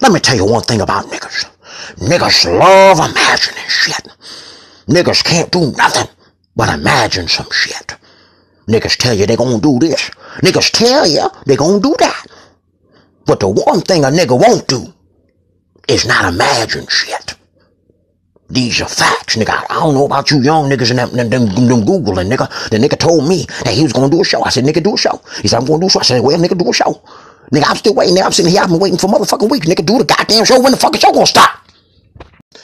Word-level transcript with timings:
Let 0.00 0.12
me 0.12 0.20
tell 0.20 0.36
you 0.36 0.44
one 0.44 0.62
thing 0.62 0.80
about 0.80 1.06
niggas. 1.06 1.50
Niggas 1.96 2.58
love 2.58 2.98
imagining 2.98 3.68
shit. 3.68 4.08
Niggas 4.86 5.24
can't 5.24 5.50
do 5.50 5.72
nothing 5.72 6.08
but 6.54 6.72
imagine 6.72 7.28
some 7.28 7.50
shit. 7.50 7.96
Niggas 8.68 8.96
tell 8.96 9.14
you 9.14 9.26
they 9.26 9.36
gonna 9.36 9.60
do 9.60 9.78
this. 9.78 10.10
Niggas 10.42 10.70
tell 10.72 11.06
you 11.06 11.28
they 11.46 11.56
gonna 11.56 11.80
do 11.80 11.94
that. 11.98 12.26
But 13.26 13.40
the 13.40 13.48
one 13.48 13.80
thing 13.80 14.04
a 14.04 14.08
nigga 14.08 14.38
won't 14.38 14.66
do 14.68 14.92
is 15.88 16.06
not 16.06 16.32
imagine 16.32 16.86
shit. 16.88 17.34
These 18.48 18.80
are 18.80 18.88
facts, 18.88 19.36
nigga. 19.36 19.64
I 19.68 19.74
don't 19.74 19.94
know 19.94 20.06
about 20.06 20.30
you 20.30 20.40
young 20.40 20.70
niggas 20.70 20.90
and 20.90 20.98
them, 21.00 21.10
them, 21.16 21.30
them, 21.30 21.68
them 21.68 21.80
Googling, 21.82 22.30
nigga. 22.30 22.70
The 22.70 22.78
nigga 22.78 22.96
told 22.98 23.28
me 23.28 23.44
that 23.64 23.74
he 23.74 23.82
was 23.82 23.92
gonna 23.92 24.08
do 24.08 24.20
a 24.20 24.24
show. 24.24 24.42
I 24.44 24.50
said, 24.50 24.64
nigga, 24.64 24.82
do 24.82 24.94
a 24.94 24.98
show. 24.98 25.20
He 25.42 25.48
said, 25.48 25.58
I'm 25.58 25.66
gonna 25.66 25.80
do 25.80 25.86
a 25.86 25.90
show. 25.90 26.00
I 26.00 26.04
said, 26.04 26.22
well, 26.22 26.38
nigga, 26.38 26.56
do 26.56 26.70
a 26.70 26.72
show. 26.72 27.02
Nigga, 27.52 27.64
I'm 27.66 27.76
still 27.76 27.94
waiting. 27.94 28.16
Nigga, 28.16 28.24
I'm 28.24 28.32
sitting 28.32 28.52
here. 28.52 28.62
I've 28.62 28.68
been 28.68 28.80
waiting 28.80 28.98
for 28.98 29.08
motherfucking 29.08 29.50
weeks. 29.50 29.66
Nigga, 29.66 29.84
do 29.84 29.98
the 29.98 30.04
goddamn 30.04 30.44
show. 30.44 30.60
When 30.60 30.72
the 30.72 30.78
fucking 30.78 31.00
show 31.00 31.12
gonna 31.12 31.26
stop? 31.26 31.66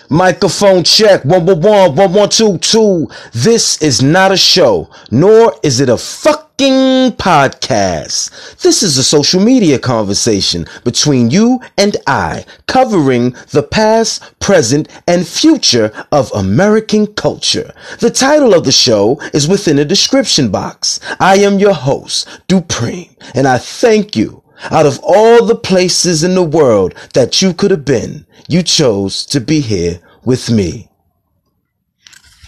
Microphone 0.08 0.84
check. 0.84 1.24
One, 1.24 1.46
one, 1.46 1.60
one, 1.60 1.94
one, 1.94 2.12
one, 2.12 2.28
two, 2.28 2.58
two. 2.58 3.08
This 3.32 3.80
is 3.80 4.02
not 4.02 4.32
a 4.32 4.36
show, 4.36 4.90
nor 5.10 5.54
is 5.62 5.80
it 5.80 5.88
a 5.88 5.96
fucking 5.96 7.12
podcast. 7.12 8.60
This 8.60 8.82
is 8.82 8.98
a 8.98 9.04
social 9.04 9.40
media 9.40 9.78
conversation 9.78 10.66
between 10.84 11.30
you 11.30 11.60
and 11.78 11.96
I, 12.06 12.44
covering 12.66 13.30
the 13.52 13.62
past, 13.62 14.38
present, 14.38 14.88
and 15.06 15.26
future 15.26 15.92
of 16.12 16.30
American 16.32 17.06
culture. 17.06 17.72
The 18.00 18.10
title 18.10 18.52
of 18.54 18.64
the 18.64 18.72
show 18.72 19.18
is 19.32 19.48
within 19.48 19.76
the 19.76 19.84
description 19.84 20.50
box. 20.50 21.00
I 21.20 21.36
am 21.36 21.58
your 21.58 21.74
host, 21.74 22.28
Dupreme, 22.48 23.16
and 23.34 23.48
I 23.48 23.58
thank 23.58 24.14
you 24.14 24.41
out 24.70 24.86
of 24.86 24.98
all 25.02 25.44
the 25.44 25.56
places 25.56 26.22
in 26.22 26.34
the 26.34 26.42
world 26.42 26.94
that 27.14 27.42
you 27.42 27.52
could 27.52 27.70
have 27.70 27.84
been, 27.84 28.26
you 28.48 28.62
chose 28.62 29.26
to 29.26 29.40
be 29.40 29.60
here 29.60 30.00
with 30.24 30.50
me. 30.50 30.88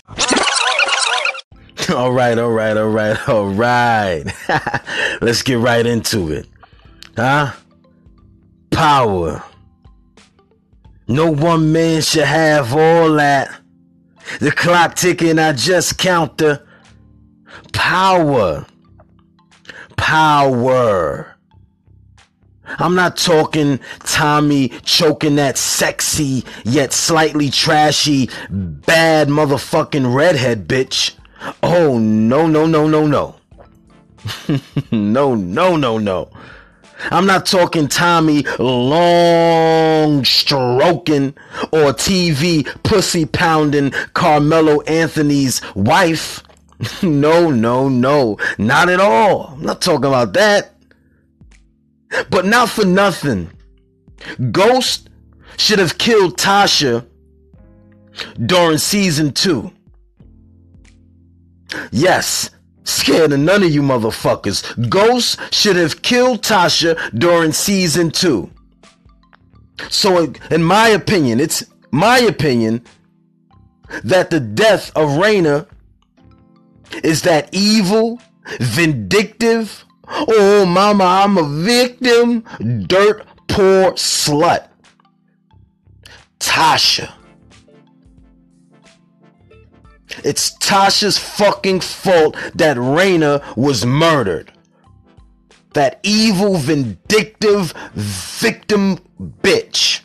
all 1.95 2.12
right, 2.12 2.39
all 2.39 2.51
right, 2.51 2.77
all 2.77 2.91
right, 2.91 3.29
all 3.29 3.48
right. 3.48 4.25
Let's 5.21 5.43
get 5.43 5.59
right 5.59 5.84
into 5.84 6.31
it. 6.33 6.47
Huh? 7.17 7.53
Power. 8.71 9.43
No 11.06 11.31
one 11.31 11.73
man 11.73 12.01
should 12.01 12.25
have 12.25 12.75
all 12.75 13.12
that. 13.15 13.61
The 14.41 14.51
clock 14.51 14.95
ticking, 14.95 15.39
I 15.39 15.53
just 15.53 15.99
count 15.99 16.39
the 16.39 16.62
power. 17.73 18.67
Power. 19.97 21.34
I'm 22.78 22.94
not 22.94 23.17
talking 23.17 23.80
Tommy 24.00 24.69
choking 24.83 25.36
that 25.36 25.58
sexy 25.58 26.44
yet 26.64 26.92
slightly 26.92 27.50
trashy 27.50 28.31
bad 28.50 29.28
motherfucking 29.28 30.14
redhead 30.14 30.66
bitch. 30.69 31.14
Oh 31.62 31.98
no 31.98 32.47
no 32.47 32.66
no 32.66 32.86
no 32.89 33.06
no. 33.06 33.36
no 34.92 35.34
no 35.34 35.77
no 35.77 35.98
no. 35.98 36.31
I'm 37.11 37.27
not 37.27 37.47
talking 37.47 37.89
Tommy 37.89 38.44
long 38.58 40.25
stroking 40.25 41.34
or 41.72 41.92
TV 41.92 42.66
pussy 42.83 43.27
pounding 43.27 43.91
Carmelo 44.14 44.81
Anthony's 44.83 45.61
wife. 45.75 46.42
no, 47.03 47.50
no, 47.50 47.88
no, 47.88 48.38
not 48.59 48.88
at 48.88 49.00
all. 49.00 49.55
I'm 49.55 49.62
not 49.62 49.81
talking 49.81 50.06
about 50.06 50.33
that. 50.34 50.73
But 52.31 52.47
not 52.47 52.69
for 52.69 52.84
nothing. 52.84 53.51
Ghost 54.51 55.11
should 55.57 55.79
have 55.79 55.98
killed 55.98 56.39
Tasha 56.39 57.06
during 58.47 58.79
season 58.79 59.33
two. 59.33 59.73
Yes, 61.91 62.50
scared 62.84 63.33
of 63.33 63.41
none 63.41 63.62
of 63.62 63.71
you 63.71 63.83
motherfuckers. 63.83 64.88
Ghost 64.88 65.38
should 65.53 65.77
have 65.77 66.03
killed 66.03 66.43
Tasha 66.43 66.97
during 67.19 67.53
season 67.53 68.11
two. 68.11 68.50
So, 69.91 70.33
in 70.50 70.62
my 70.62 70.88
opinion, 70.88 71.41
it's 71.41 71.65
my 71.91 72.19
opinion 72.19 72.84
that 74.05 74.31
the 74.31 74.41
death 74.41 74.91
of 74.97 75.11
Raina 75.11 75.67
is 77.03 77.22
that 77.22 77.49
evil, 77.53 78.21
vindictive, 78.61 79.84
Oh, 80.09 80.66
mama, 80.66 81.04
I'm 81.04 81.38
a 81.38 81.42
victim. 81.42 82.44
Dirt 82.87 83.26
poor 83.48 83.92
slut. 83.92 84.69
Tasha. 86.38 87.12
It's 90.22 90.56
Tasha's 90.59 91.19
fucking 91.19 91.81
fault 91.81 92.37
that 92.54 92.76
Raina 92.76 93.56
was 93.56 93.84
murdered. 93.84 94.53
That 95.72 95.98
evil, 96.03 96.56
vindictive 96.56 97.75
victim 97.94 98.98
bitch 99.19 100.03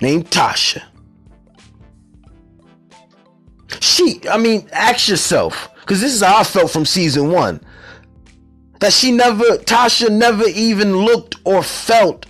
named 0.00 0.30
Tasha. 0.30 0.82
She, 3.80 4.20
I 4.30 4.36
mean, 4.36 4.68
ask 4.72 5.08
yourself, 5.08 5.70
because 5.80 6.00
this 6.00 6.14
is 6.14 6.22
how 6.22 6.38
I 6.40 6.44
felt 6.44 6.70
from 6.70 6.84
season 6.84 7.30
one 7.30 7.60
that 8.80 8.92
she 8.92 9.12
never, 9.12 9.44
Tasha 9.58 10.10
never 10.10 10.44
even 10.48 10.96
looked 10.96 11.36
or 11.44 11.62
felt 11.62 12.26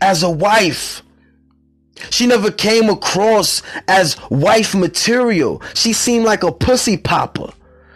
as 0.00 0.22
a 0.22 0.30
wife. 0.30 1.02
She 2.10 2.26
never 2.26 2.50
came 2.50 2.88
across 2.88 3.62
as 3.88 4.16
wife 4.30 4.74
material. 4.74 5.62
She 5.74 5.92
seemed 5.92 6.24
like 6.24 6.42
a 6.42 6.52
pussy 6.52 6.96
popper. 6.96 7.52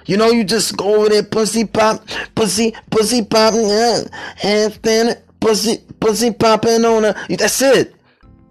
You 0.07 0.17
know, 0.17 0.31
you 0.31 0.43
just 0.43 0.77
go 0.77 0.97
over 0.97 1.09
there, 1.09 1.23
pussy 1.23 1.65
pop, 1.65 2.05
pussy, 2.35 2.75
pussy 2.91 3.25
popping, 3.25 3.69
yeah, 3.69 4.03
handstand 4.37 5.23
pussy, 5.41 5.79
pussy 6.01 6.33
popping 6.33 6.85
on 6.85 7.05
her. 7.05 7.15
That's 7.29 7.63
it. 7.63 7.95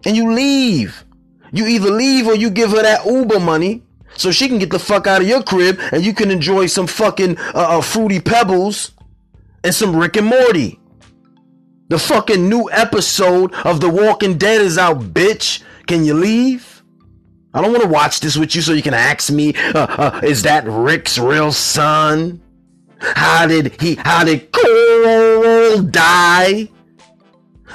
And 0.06 0.16
you 0.16 0.32
leave. 0.32 1.04
You 1.52 1.66
either 1.68 1.92
leave 1.92 2.28
or 2.28 2.36
you 2.36 2.50
give 2.50 2.72
her 2.72 2.82
that 2.82 3.06
Uber 3.06 3.40
money 3.40 3.84
so 4.16 4.32
she 4.32 4.48
can 4.48 4.60
get 4.60 4.70
the 4.70 4.80
fuck 4.80 5.08
out 5.08 5.22
of 5.22 5.28
your 5.28 5.44
crib 5.44 5.80
and 5.92 6.04
you 6.04 6.14
can 6.14 6.32
enjoy 6.32 6.68
some 6.68 6.88
fucking 6.88 7.38
uh, 7.38 7.52
uh, 7.56 7.82
fruity 7.82 8.20
pebbles 8.20 8.92
and 9.64 9.74
some 9.74 9.96
Rick 9.96 10.18
and 10.18 10.28
Morty. 10.28 10.80
The 11.90 12.00
fucking 12.00 12.48
new 12.48 12.70
episode 12.72 13.54
of 13.54 13.82
The 13.82 13.90
Walking 13.90 14.38
Dead 14.38 14.62
is 14.62 14.78
out, 14.78 15.00
bitch. 15.14 15.62
Can 15.88 16.06
you 16.06 16.14
leave? 16.14 16.84
I 17.54 17.62
don't 17.62 17.72
want 17.72 17.84
to 17.84 17.90
watch 17.90 18.22
this 18.22 18.38
with 18.38 18.56
you 18.56 18.62
so 18.62 18.72
you 18.72 18.82
can 18.82 18.94
ask 18.94 19.30
me, 19.32 19.54
uh, 19.76 19.88
uh, 19.90 20.22
is 20.24 20.44
that 20.44 20.64
Rick's 20.66 21.18
real 21.18 21.52
son? 21.52 22.42
How 23.00 23.46
did 23.46 23.82
he, 23.82 23.96
how 23.96 24.24
did 24.24 24.52
Carl 24.52 25.82
die? 25.82 26.70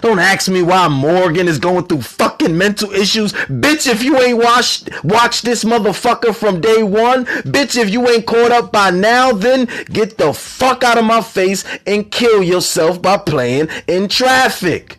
Don't 0.00 0.18
ask 0.18 0.50
me 0.50 0.62
why 0.62 0.88
Morgan 0.88 1.48
is 1.48 1.58
going 1.58 1.86
through 1.86 2.02
fucking 2.02 2.56
mental 2.56 2.92
issues. 2.92 3.32
Bitch, 3.32 3.90
if 3.90 4.02
you 4.02 4.18
ain't 4.18 4.38
watched 4.38 4.90
watch 5.04 5.42
this 5.42 5.64
motherfucker 5.64 6.34
from 6.34 6.60
day 6.60 6.82
one, 6.82 7.24
bitch, 7.26 7.80
if 7.80 7.90
you 7.90 8.06
ain't 8.08 8.26
caught 8.26 8.52
up 8.52 8.72
by 8.72 8.90
now, 8.90 9.32
then 9.32 9.68
get 9.86 10.18
the 10.18 10.32
fuck 10.32 10.84
out 10.84 10.98
of 10.98 11.04
my 11.04 11.20
face 11.20 11.64
and 11.86 12.10
kill 12.10 12.42
yourself 12.42 13.00
by 13.00 13.16
playing 13.16 13.68
in 13.86 14.08
traffic. 14.08 14.98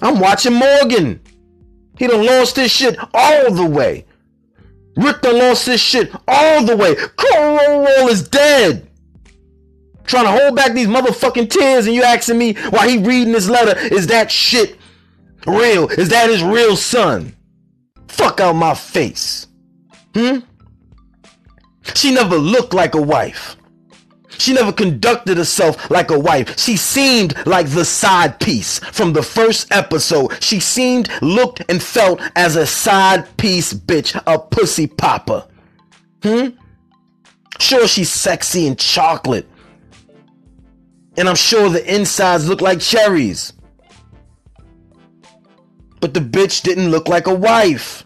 I'm 0.00 0.20
watching 0.20 0.52
Morgan. 0.52 1.20
He 1.98 2.06
done 2.06 2.26
lost 2.26 2.56
his 2.56 2.70
shit 2.70 2.98
all 3.14 3.50
the 3.52 3.64
way. 3.64 4.04
Rick 4.96 5.22
done 5.22 5.38
lost 5.38 5.66
his 5.66 5.80
shit 5.80 6.10
all 6.28 6.64
the 6.64 6.76
way. 6.76 6.94
Carl 6.94 8.08
is 8.08 8.28
dead 8.28 8.85
trying 10.06 10.24
to 10.24 10.30
hold 10.30 10.56
back 10.56 10.72
these 10.72 10.86
motherfucking 10.86 11.50
tears 11.50 11.86
and 11.86 11.94
you 11.94 12.02
asking 12.02 12.38
me 12.38 12.54
why 12.70 12.88
he 12.88 12.98
reading 12.98 13.32
this 13.32 13.48
letter 13.48 13.78
is 13.94 14.06
that 14.06 14.30
shit 14.30 14.78
real 15.46 15.88
is 15.90 16.08
that 16.08 16.30
his 16.30 16.42
real 16.42 16.76
son 16.76 17.34
fuck 18.08 18.40
out 18.40 18.54
my 18.54 18.74
face 18.74 19.46
hmm 20.14 20.38
she 21.94 22.12
never 22.12 22.36
looked 22.36 22.74
like 22.74 22.94
a 22.94 23.02
wife 23.02 23.56
she 24.38 24.52
never 24.52 24.72
conducted 24.72 25.38
herself 25.38 25.90
like 25.90 26.10
a 26.10 26.18
wife. 26.18 26.58
She 26.58 26.76
seemed 26.76 27.34
like 27.46 27.68
the 27.68 27.84
side 27.84 28.38
piece 28.40 28.78
from 28.78 29.12
the 29.12 29.22
first 29.22 29.72
episode. 29.72 30.42
She 30.42 30.60
seemed, 30.60 31.08
looked, 31.22 31.62
and 31.68 31.82
felt 31.82 32.20
as 32.34 32.56
a 32.56 32.66
side 32.66 33.36
piece 33.36 33.72
bitch, 33.72 34.20
a 34.26 34.38
pussy 34.38 34.86
popper. 34.86 35.46
Hmm? 36.22 36.48
Sure, 37.58 37.88
she's 37.88 38.10
sexy 38.10 38.66
and 38.66 38.78
chocolate, 38.78 39.48
and 41.16 41.28
I'm 41.28 41.36
sure 41.36 41.68
the 41.68 41.94
insides 41.94 42.48
look 42.48 42.60
like 42.60 42.80
cherries. 42.80 43.52
But 46.00 46.14
the 46.14 46.20
bitch 46.20 46.62
didn't 46.62 46.90
look 46.90 47.08
like 47.08 47.26
a 47.26 47.34
wife. 47.34 48.04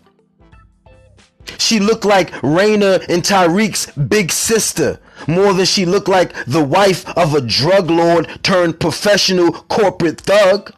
She 1.59 1.81
looked 1.81 2.05
like 2.05 2.31
Raina 2.43 3.05
and 3.09 3.23
Tariq's 3.23 3.87
big 3.93 4.31
sister 4.31 5.01
more 5.27 5.53
than 5.53 5.67
she 5.67 5.85
looked 5.85 6.09
like 6.09 6.33
the 6.47 6.63
wife 6.63 7.07
of 7.17 7.35
a 7.35 7.41
drug 7.41 7.91
lord 7.91 8.29
turned 8.43 8.81
professional 8.81 9.53
corporate 9.53 10.21
thug. 10.21 10.73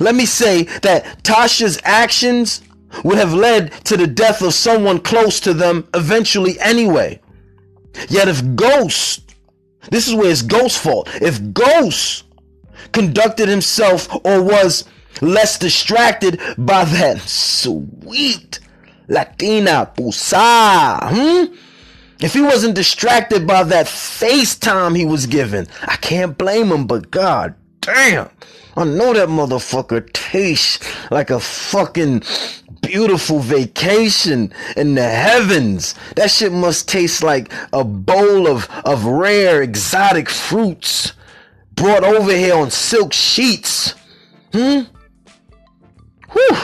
Let 0.00 0.14
me 0.14 0.26
say 0.26 0.64
that 0.82 1.22
Tasha's 1.22 1.80
actions 1.84 2.62
would 3.04 3.18
have 3.18 3.32
led 3.32 3.72
to 3.84 3.96
the 3.96 4.06
death 4.06 4.42
of 4.42 4.54
someone 4.54 5.00
close 5.00 5.40
to 5.40 5.54
them 5.54 5.88
eventually 5.94 6.58
anyway. 6.60 7.20
Yet 8.08 8.28
if 8.28 8.56
Ghost, 8.56 9.25
this 9.90 10.08
is 10.08 10.14
where 10.14 10.30
it's 10.30 10.42
Ghost's 10.42 10.78
fault, 10.78 11.08
if 11.20 11.52
Ghost 11.52 12.24
conducted 12.92 13.48
himself 13.48 14.08
or 14.24 14.42
was 14.42 14.84
less 15.20 15.58
distracted 15.58 16.40
by 16.58 16.84
that 16.84 17.20
sweet 17.20 18.60
Latina 19.08 19.90
pusa, 19.96 20.98
hmm? 21.10 21.54
If 22.20 22.32
he 22.32 22.40
wasn't 22.40 22.74
distracted 22.74 23.46
by 23.46 23.62
that 23.64 23.86
FaceTime 23.86 24.96
he 24.96 25.04
was 25.04 25.26
given, 25.26 25.68
I 25.82 25.96
can't 25.96 26.36
blame 26.38 26.72
him, 26.72 26.86
but 26.86 27.10
god 27.10 27.54
damn. 27.82 28.30
I 28.76 28.84
know 28.84 29.14
that 29.14 29.28
motherfucker 29.28 30.12
tastes 30.12 30.78
like 31.10 31.30
a 31.30 31.40
fucking 31.40 32.22
beautiful 32.86 33.40
vacation 33.40 34.52
in 34.76 34.94
the 34.94 35.08
heavens. 35.08 35.94
That 36.16 36.30
shit 36.30 36.52
must 36.52 36.88
taste 36.88 37.22
like 37.22 37.52
a 37.72 37.84
bowl 37.84 38.46
of, 38.46 38.68
of 38.84 39.04
rare 39.04 39.62
exotic 39.62 40.28
fruits 40.28 41.12
brought 41.74 42.04
over 42.04 42.32
here 42.32 42.54
on 42.54 42.70
silk 42.70 43.12
sheets. 43.12 43.94
Hmm? 44.52 44.82
Whew 46.32 46.56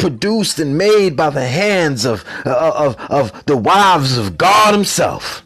produced 0.00 0.58
and 0.58 0.76
made 0.76 1.14
by 1.14 1.30
the 1.30 1.46
hands 1.46 2.04
of, 2.04 2.24
of, 2.44 2.96
of 3.10 3.44
the 3.44 3.56
wives 3.56 4.16
of 4.16 4.38
God 4.38 4.72
himself. 4.72 5.44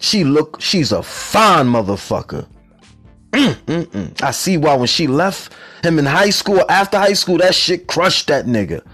She 0.00 0.24
look, 0.24 0.60
she's 0.60 0.92
a 0.92 1.02
fine 1.02 1.66
motherfucker. 1.66 2.46
I 3.32 4.30
see 4.32 4.58
why 4.58 4.74
when 4.74 4.86
she 4.86 5.06
left 5.06 5.54
him 5.82 5.98
in 5.98 6.06
high 6.06 6.30
school, 6.30 6.64
after 6.68 6.98
high 6.98 7.14
school, 7.14 7.38
that 7.38 7.54
shit 7.54 7.86
crushed 7.86 8.28
that 8.28 8.46
nigga. 8.46 8.84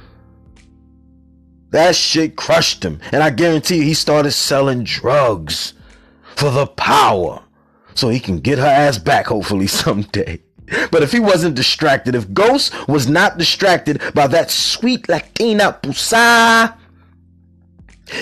That 1.70 1.96
shit 1.96 2.36
crushed 2.36 2.84
him. 2.84 3.00
And 3.12 3.22
I 3.22 3.30
guarantee 3.30 3.78
you, 3.78 3.82
he 3.82 3.94
started 3.94 4.32
selling 4.32 4.84
drugs 4.84 5.74
for 6.36 6.50
the 6.50 6.66
power 6.66 7.42
so 7.94 8.08
he 8.08 8.20
can 8.20 8.38
get 8.38 8.58
her 8.58 8.66
ass 8.66 8.96
back, 8.98 9.26
hopefully, 9.26 9.66
someday. 9.66 10.40
But 10.90 11.02
if 11.02 11.12
he 11.12 11.18
wasn't 11.18 11.54
distracted, 11.56 12.14
if 12.14 12.32
Ghost 12.32 12.72
was 12.88 13.08
not 13.08 13.38
distracted 13.38 14.02
by 14.14 14.26
that 14.28 14.50
sweet 14.50 15.08
Latina 15.08 15.78
pusa, 15.82 16.76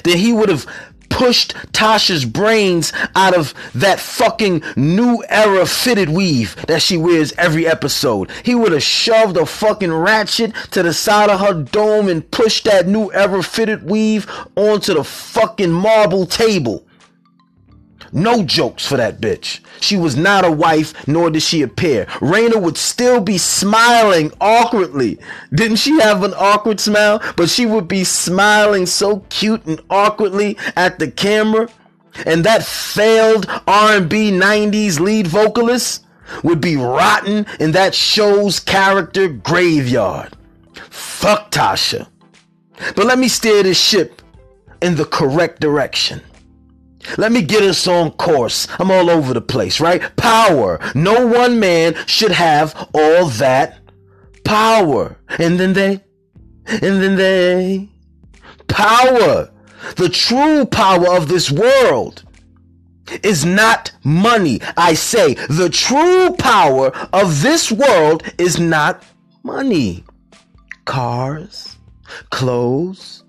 then 0.05 0.17
he 0.17 0.33
would 0.33 0.49
have 0.49 0.67
pushed 1.17 1.55
Tasha's 1.73 2.27
brains 2.27 2.93
out 3.15 3.35
of 3.35 3.55
that 3.75 3.99
fucking 3.99 4.63
new 4.77 5.25
era 5.31 5.65
fitted 5.65 6.11
weave 6.11 6.55
that 6.67 6.83
she 6.83 6.99
wears 6.99 7.33
every 7.39 7.67
episode. 7.67 8.31
He 8.45 8.55
would 8.55 8.73
have 8.73 8.83
shoved 8.83 9.39
a 9.39 9.47
fucking 9.47 9.95
ratchet 9.95 10.55
to 10.73 10.83
the 10.83 10.93
side 10.93 11.31
of 11.31 11.41
her 11.41 11.55
dome 11.55 12.11
and 12.11 12.31
pushed 12.31 12.65
that 12.65 12.87
new 12.87 13.11
era 13.15 13.43
fitted 13.43 13.89
weave 13.89 14.31
onto 14.57 14.93
the 14.93 15.05
fucking 15.05 15.73
marble 15.73 16.27
table. 16.27 16.86
No 18.13 18.43
jokes 18.43 18.87
for 18.87 18.97
that 18.97 19.21
bitch. 19.21 19.61
She 19.81 19.97
was 19.97 20.17
not 20.17 20.45
a 20.45 20.51
wife, 20.51 21.07
nor 21.07 21.31
did 21.31 21.43
she 21.43 21.63
appear. 21.63 22.07
Raina 22.21 22.61
would 22.61 22.77
still 22.77 23.21
be 23.21 23.39
smiling 23.39 24.33
awkwardly. 24.41 25.19
Didn't 25.53 25.77
she 25.77 26.01
have 26.01 26.23
an 26.23 26.35
awkward 26.35 26.81
smile? 26.81 27.21
But 27.37 27.51
she 27.51 27.67
would 27.67 27.89
be 27.89 28.05
smiling 28.05 28.87
so 28.87 29.21
cute 29.29 29.67
and 29.67 29.81
awkwardly 29.91 30.57
at 30.77 30.99
the 30.99 31.11
camera. 31.11 31.69
And 32.25 32.45
that 32.45 32.65
failed 32.65 33.47
R&B 33.67 34.31
90s 34.33 35.01
lead 35.01 35.27
vocalist 35.27 36.05
would 36.43 36.61
be 36.61 36.77
rotten 36.77 37.47
in 37.61 37.73
that 37.73 37.95
show's 37.95 38.59
character 38.59 39.29
graveyard. 39.29 40.37
Fuck 40.91 41.51
Tasha. 41.51 42.09
But 42.95 43.07
let 43.07 43.19
me 43.19 43.29
steer 43.29 43.63
this 43.63 43.79
ship 43.79 44.23
in 44.83 44.97
the 44.97 45.05
correct 45.05 45.61
direction. 45.61 46.21
Let 47.19 47.33
me 47.33 47.43
get 47.43 47.63
us 47.63 47.87
on 47.87 48.13
course. 48.13 48.67
I'm 48.79 48.91
all 48.91 49.11
over 49.11 49.35
the 49.35 49.41
place, 49.41 49.81
right? 49.81 50.15
Power. 50.17 50.81
No 50.95 51.27
one 51.27 51.61
man 51.61 51.95
should 52.07 52.33
have 52.33 52.89
all 52.95 53.27
that 53.27 53.79
power. 54.45 55.19
And 55.39 55.59
then 55.59 55.73
they, 55.73 56.05
and 56.67 57.03
then 57.03 57.17
they, 57.17 57.89
power. 58.69 59.51
The 59.97 60.09
true 60.09 60.65
power 60.65 61.17
of 61.17 61.29
this 61.29 61.51
world 61.51 62.25
is 63.23 63.45
not 63.45 63.93
money. 64.03 64.61
I 64.77 64.95
say 64.95 65.35
the 65.35 65.69
true 65.69 66.35
power 66.37 66.89
of 67.13 67.43
this 67.43 67.71
world 67.71 68.23
is 68.39 68.59
not 68.59 69.05
money, 69.43 70.05
cars, 70.85 71.77
clothes, 72.31 73.25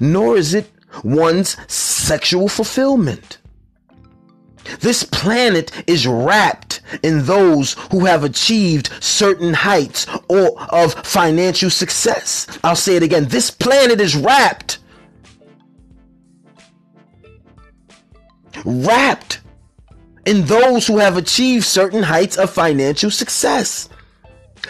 nor 0.00 0.36
is 0.36 0.54
it 0.54 0.70
one's 1.04 1.56
sexual 1.72 2.48
fulfillment. 2.48 3.38
This 4.80 5.02
planet 5.02 5.72
is 5.86 6.06
wrapped 6.06 6.80
in 7.02 7.24
those 7.24 7.74
who 7.90 8.04
have 8.04 8.24
achieved 8.24 8.90
certain 9.00 9.54
heights 9.54 10.06
or 10.28 10.60
of 10.72 10.94
financial 11.06 11.70
success. 11.70 12.46
I'll 12.62 12.76
say 12.76 12.96
it 12.96 13.02
again. 13.02 13.26
This 13.26 13.50
planet 13.50 14.00
is 14.00 14.14
wrapped 14.14 14.78
wrapped 18.64 19.40
in 20.26 20.44
those 20.46 20.86
who 20.86 20.98
have 20.98 21.16
achieved 21.16 21.64
certain 21.64 22.02
heights 22.02 22.36
of 22.36 22.50
financial 22.50 23.10
success. 23.10 23.88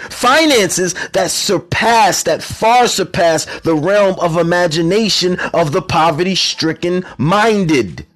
Finances 0.09 0.95
that 1.11 1.31
surpass, 1.31 2.23
that 2.23 2.43
far 2.43 2.89
surpass 2.89 3.45
the 3.61 3.75
realm 3.75 4.19
of 4.21 4.37
imagination 4.37 5.39
of 5.53 5.73
the 5.73 5.83
poverty 5.83 6.35
stricken 6.35 7.05
minded. 7.19 8.07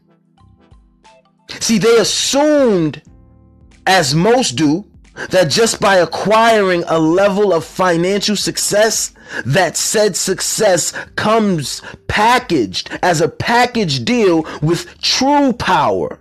See, 1.61 1.79
they 1.79 1.99
assumed, 1.99 3.03
as 3.87 4.15
most 4.15 4.53
do, 4.57 4.87
that 5.31 5.51
just 5.51 5.81
by 5.81 5.97
acquiring 5.97 6.83
a 6.89 6.99
level 6.99 7.53
of 7.53 7.65
financial 7.65 8.35
success, 8.35 9.13
that 9.45 9.77
said 9.77 10.17
success 10.17 10.93
comes 11.17 11.83
packaged 12.09 12.91
as 13.03 13.21
a 13.21 13.29
package 13.29 14.05
deal 14.05 14.45
with 14.61 15.01
true 15.01 15.53
power 15.53 16.21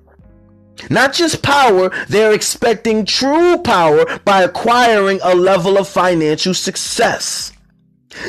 not 0.89 1.13
just 1.13 1.41
power, 1.41 1.91
they're 2.07 2.33
expecting 2.33 3.05
true 3.05 3.57
power 3.59 4.19
by 4.19 4.43
acquiring 4.43 5.19
a 5.23 5.35
level 5.35 5.77
of 5.77 5.87
financial 5.87 6.53
success. 6.53 7.51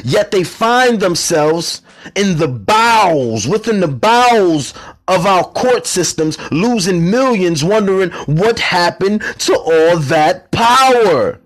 Yet 0.02 0.30
they 0.30 0.44
find 0.44 1.00
themselves 1.00 1.82
in 2.14 2.38
the 2.38 2.48
bowels, 2.48 3.46
within 3.46 3.80
the 3.80 3.88
bowels 3.88 4.74
of 5.08 5.26
our 5.26 5.44
court 5.44 5.86
systems, 5.86 6.38
losing 6.50 7.10
millions, 7.10 7.62
wondering 7.62 8.10
what 8.26 8.58
happened 8.58 9.22
to 9.40 9.54
all 9.54 9.98
that 9.98 10.50
power. 10.50 11.40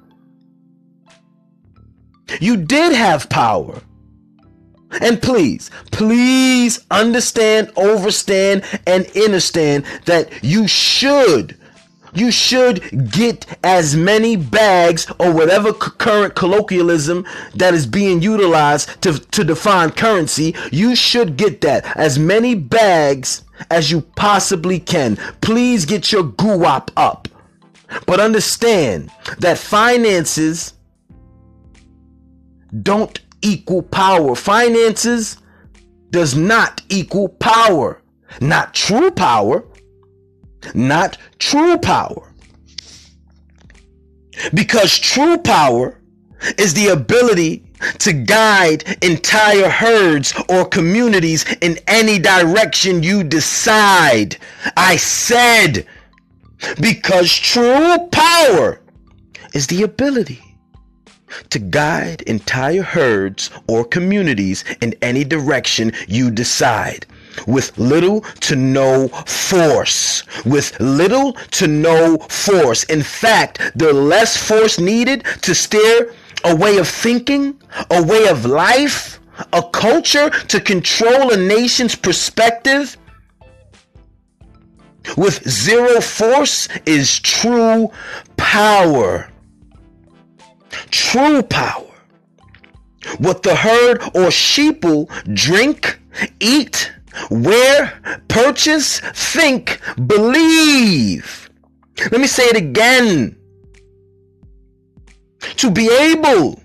You 2.40 2.56
did 2.56 2.92
have 2.92 3.28
power. 3.28 3.82
And 5.00 5.20
please, 5.20 5.70
please 5.92 6.84
understand, 6.90 7.68
overstand, 7.76 8.64
and 8.86 9.06
understand 9.16 9.84
that 10.06 10.42
you 10.42 10.66
should 10.66 11.58
you 12.14 12.30
should 12.30 13.10
get 13.10 13.46
as 13.62 13.94
many 13.94 14.34
bags 14.34 15.06
or 15.18 15.32
whatever 15.32 15.72
current 15.72 16.34
colloquialism 16.34 17.26
that 17.54 17.74
is 17.74 17.86
being 17.86 18.22
utilized 18.22 19.00
to, 19.02 19.18
to 19.18 19.44
define 19.44 19.90
currency. 19.90 20.54
You 20.72 20.96
should 20.96 21.36
get 21.36 21.60
that 21.62 21.84
as 21.96 22.18
many 22.18 22.54
bags 22.54 23.42
as 23.70 23.90
you 23.90 24.00
possibly 24.16 24.80
can. 24.80 25.16
Please 25.40 25.84
get 25.84 26.10
your 26.10 26.24
guap 26.24 26.90
up. 26.96 27.28
But 28.06 28.20
understand 28.20 29.10
that 29.38 29.58
finances 29.58 30.74
don't 32.82 33.18
equal 33.42 33.82
power. 33.82 34.34
Finances 34.34 35.38
does 36.10 36.36
not 36.36 36.82
equal 36.88 37.28
power. 37.28 38.02
Not 38.40 38.74
true 38.74 39.10
power. 39.10 39.64
Not 40.74 41.18
true 41.38 41.78
power. 41.78 42.32
Because 44.54 44.98
true 44.98 45.38
power 45.38 46.00
is 46.56 46.74
the 46.74 46.88
ability 46.88 47.64
to 47.98 48.12
guide 48.12 48.98
entire 49.02 49.68
herds 49.68 50.34
or 50.48 50.64
communities 50.64 51.44
in 51.60 51.78
any 51.86 52.18
direction 52.18 53.02
you 53.02 53.24
decide. 53.24 54.36
I 54.76 54.96
said, 54.96 55.86
because 56.80 57.32
true 57.32 58.08
power 58.10 58.80
is 59.54 59.66
the 59.68 59.82
ability 59.82 60.47
to 61.50 61.58
guide 61.58 62.22
entire 62.22 62.82
herds 62.82 63.50
or 63.66 63.84
communities 63.84 64.64
in 64.80 64.94
any 65.02 65.24
direction 65.24 65.92
you 66.06 66.30
decide. 66.30 67.06
with 67.46 67.78
little 67.78 68.22
to 68.40 68.56
no 68.56 69.06
force. 69.26 70.24
With 70.44 70.78
little 70.80 71.34
to 71.52 71.68
no 71.68 72.18
force. 72.28 72.82
In 72.84 73.02
fact, 73.02 73.60
the 73.76 73.92
less 73.92 74.36
force 74.36 74.80
needed 74.80 75.24
to 75.42 75.54
steer 75.54 76.12
a 76.44 76.54
way 76.56 76.78
of 76.78 76.88
thinking, 76.88 77.60
a 77.90 78.02
way 78.02 78.26
of 78.28 78.44
life, 78.44 79.20
a 79.52 79.62
culture 79.62 80.30
to 80.30 80.60
control 80.60 81.32
a 81.32 81.36
nation's 81.36 81.94
perspective 81.94 82.96
with 85.16 85.48
zero 85.48 86.00
force 86.00 86.68
is 86.86 87.18
true 87.20 87.90
power. 88.36 89.30
True 90.90 91.42
power. 91.42 91.84
What 93.18 93.42
the 93.42 93.54
herd 93.54 94.02
or 94.14 94.30
sheeple 94.30 95.08
drink, 95.34 96.00
eat, 96.40 96.92
wear, 97.30 98.20
purchase, 98.28 99.00
think, 99.00 99.80
believe. 100.06 101.50
Let 102.10 102.20
me 102.20 102.26
say 102.26 102.44
it 102.44 102.56
again. 102.56 103.36
To 105.40 105.70
be 105.70 105.88
able 105.90 106.60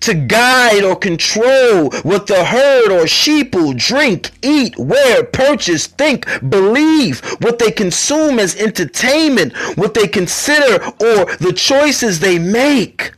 to 0.00 0.14
guide 0.14 0.82
or 0.82 0.96
control 0.96 1.90
what 2.02 2.26
the 2.26 2.44
herd 2.44 2.90
or 2.90 3.04
sheeple 3.04 3.76
drink, 3.76 4.30
eat, 4.42 4.76
wear, 4.78 5.24
purchase, 5.24 5.86
think, 5.86 6.26
believe, 6.48 7.20
what 7.40 7.58
they 7.58 7.70
consume 7.70 8.38
as 8.38 8.56
entertainment, 8.56 9.56
what 9.76 9.94
they 9.94 10.08
consider, 10.08 10.84
or 10.84 11.26
the 11.36 11.52
choices 11.54 12.20
they 12.20 12.38
make. 12.38 13.12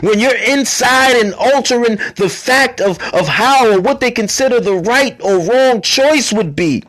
When 0.00 0.20
you're 0.20 0.36
inside 0.36 1.16
and 1.16 1.34
altering 1.34 1.96
the 2.16 2.28
fact 2.28 2.80
of, 2.80 2.98
of 3.12 3.26
how 3.28 3.70
or 3.70 3.80
what 3.80 4.00
they 4.00 4.10
consider 4.10 4.60
the 4.60 4.76
right 4.76 5.20
or 5.20 5.40
wrong 5.40 5.82
choice 5.82 6.32
would 6.32 6.54
be, 6.54 6.84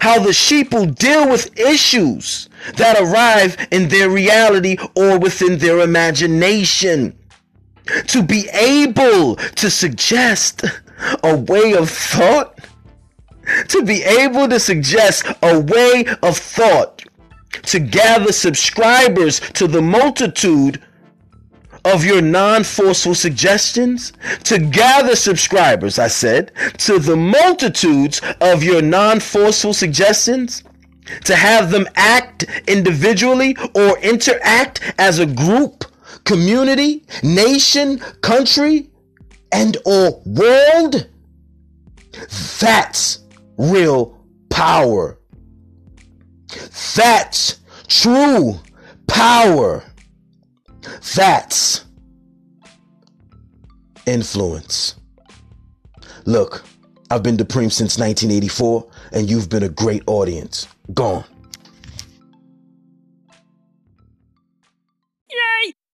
how 0.00 0.18
the 0.18 0.32
sheep 0.32 0.72
will 0.72 0.86
deal 0.86 1.28
with 1.28 1.58
issues 1.58 2.48
that 2.76 3.00
arrive 3.00 3.56
in 3.70 3.88
their 3.88 4.08
reality 4.08 4.76
or 4.96 5.18
within 5.18 5.58
their 5.58 5.80
imagination. 5.80 7.16
To 8.06 8.22
be 8.22 8.48
able 8.52 9.36
to 9.36 9.70
suggest 9.70 10.64
a 11.24 11.36
way 11.36 11.74
of 11.74 11.90
thought, 11.90 12.60
to 13.68 13.82
be 13.82 14.04
able 14.04 14.48
to 14.48 14.60
suggest 14.60 15.26
a 15.42 15.58
way 15.58 16.04
of 16.22 16.38
thought, 16.38 17.02
to 17.64 17.80
gather 17.80 18.32
subscribers 18.32 19.40
to 19.40 19.66
the 19.66 19.82
multitude 19.82 20.80
of 21.84 22.04
your 22.04 22.20
non 22.22 22.64
forceful 22.64 23.14
suggestions, 23.14 24.12
to 24.44 24.58
gather 24.58 25.16
subscribers, 25.16 25.98
I 25.98 26.08
said, 26.08 26.52
to 26.78 26.98
the 26.98 27.16
multitudes 27.16 28.20
of 28.40 28.62
your 28.62 28.82
non 28.82 29.20
forceful 29.20 29.74
suggestions, 29.74 30.62
to 31.24 31.34
have 31.34 31.70
them 31.70 31.88
act 31.96 32.44
individually 32.68 33.56
or 33.74 33.98
interact 33.98 34.94
as 34.98 35.18
a 35.18 35.26
group 35.26 35.84
community, 36.24 37.04
nation, 37.22 37.98
country, 38.20 38.90
and 39.50 39.76
or 39.84 40.22
world, 40.24 41.08
that's 42.60 43.20
real 43.56 44.18
power. 44.48 45.18
That's 46.96 47.60
true 47.88 48.60
power. 49.06 49.84
That's 51.14 51.84
influence. 54.06 54.96
Look, 56.24 56.64
I've 57.10 57.22
been 57.22 57.36
Dupreme 57.36 57.70
since 57.70 57.98
1984, 57.98 58.88
and 59.12 59.28
you've 59.28 59.48
been 59.48 59.62
a 59.64 59.68
great 59.68 60.02
audience. 60.06 60.66
Gone. 60.94 61.24